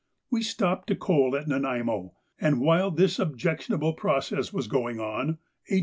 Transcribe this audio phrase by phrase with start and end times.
[0.31, 5.37] We stopped to coal at Nanaimo, and while this objectionable process was going on,
[5.69, 5.79] H.